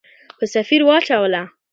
[0.37, 1.43] په سفیر واچوله.